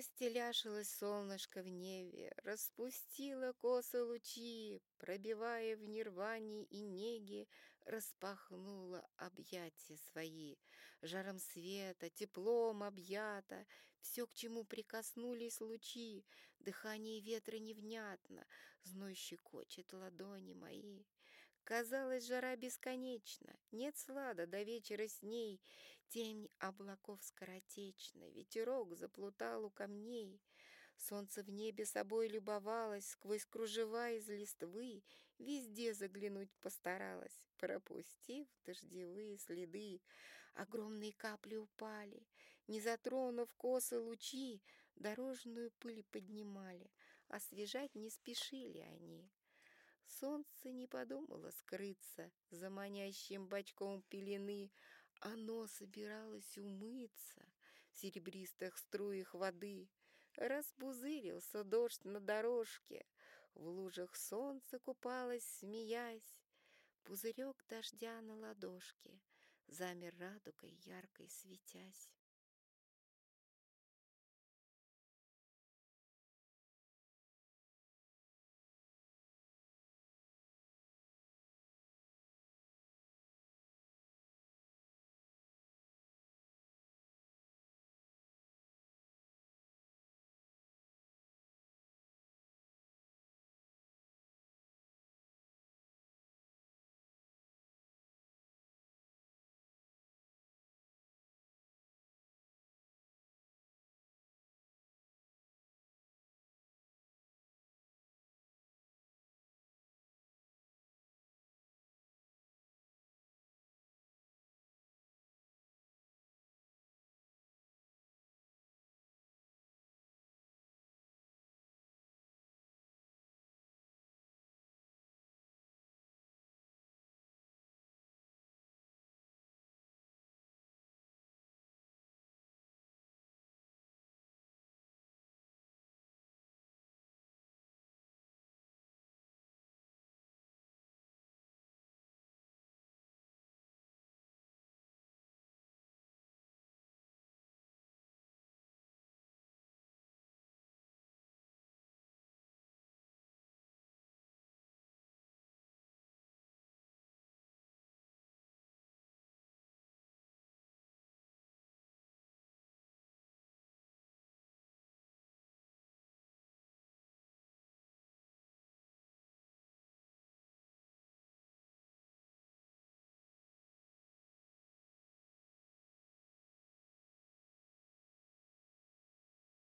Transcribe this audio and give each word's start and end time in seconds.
Растеляшилось 0.00 0.88
солнышко 0.88 1.62
в 1.62 1.68
небе, 1.68 2.32
Распустило 2.42 3.52
косы 3.52 4.02
лучи, 4.02 4.80
Пробивая 4.96 5.76
в 5.76 5.84
нирване 5.84 6.64
и 6.64 6.80
неге, 6.80 7.46
Распахнуло 7.84 9.06
объятия 9.16 9.98
свои. 9.98 10.56
Жаром 11.02 11.38
света, 11.38 12.08
теплом 12.08 12.82
объято, 12.82 13.66
Все, 14.00 14.26
к 14.26 14.32
чему 14.32 14.64
прикоснулись 14.64 15.60
лучи, 15.60 16.24
Дыхание 16.60 17.20
ветра 17.20 17.58
невнятно, 17.58 18.46
Зной 18.84 19.12
щекочет 19.14 19.92
ладони 19.92 20.54
мои. 20.54 21.04
Казалось, 21.64 22.24
жара 22.24 22.56
бесконечна, 22.56 23.54
Нет 23.70 23.98
слада 23.98 24.46
до 24.46 24.62
вечера 24.62 25.06
с 25.06 25.20
ней, 25.20 25.60
Тень 26.10 26.50
облаков 26.58 27.22
скоротечна, 27.22 28.28
Ветерок 28.30 28.96
заплутал 28.96 29.64
у 29.64 29.70
камней. 29.70 30.42
Солнце 30.96 31.44
в 31.44 31.50
небе 31.50 31.86
собой 31.86 32.26
любовалось, 32.26 33.10
Сквозь 33.10 33.46
кружева 33.46 34.10
из 34.10 34.28
листвы 34.28 35.04
Везде 35.38 35.94
заглянуть 35.94 36.50
постаралась, 36.60 37.40
Пропустив 37.58 38.48
дождевые 38.66 39.38
следы. 39.38 40.02
Огромные 40.54 41.12
капли 41.12 41.54
упали, 41.54 42.26
Не 42.66 42.80
затронув 42.80 43.54
косы 43.54 44.00
лучи, 44.00 44.60
Дорожную 44.96 45.70
пыль 45.78 46.02
поднимали, 46.10 46.90
Освежать 47.28 47.94
не 47.94 48.10
спешили 48.10 48.80
они. 48.80 49.30
Солнце 50.06 50.72
не 50.72 50.88
подумало 50.88 51.50
скрыться 51.52 52.32
за 52.50 52.68
манящим 52.68 53.46
бочком 53.46 54.02
пелены, 54.02 54.72
оно 55.20 55.66
собиралось 55.66 56.58
умыться 56.58 57.42
в 57.92 57.98
серебристых 57.98 58.76
струях 58.78 59.34
воды. 59.34 59.88
Разбузырился 60.36 61.64
дождь 61.64 62.04
на 62.04 62.20
дорожке, 62.20 63.04
в 63.54 63.66
лужах 63.66 64.16
солнце 64.16 64.78
купалось, 64.78 65.44
смеясь. 65.58 66.40
Пузырек 67.02 67.64
дождя 67.68 68.20
на 68.22 68.36
ладошке 68.36 69.20
замер 69.66 70.16
радугой 70.18 70.78
яркой 70.84 71.28
светясь. 71.30 72.08